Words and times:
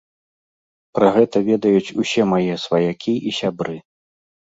Пра 0.99 1.09
гэта 1.17 1.37
ведаюць 1.49 1.93
усе 2.03 2.21
мае 2.31 2.55
сваякі 2.65 3.13
і 3.33 3.35
сябры. 3.41 3.77